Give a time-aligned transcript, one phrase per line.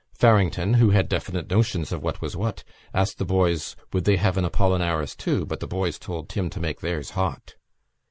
[0.15, 4.35] Farrington, who had definite notions of what was what, asked the boys would they have
[4.35, 7.53] an Apollinaris too; but the boys told Tim to make theirs hot.